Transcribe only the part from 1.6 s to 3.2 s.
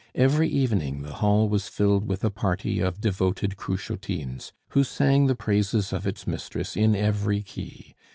filled with a party of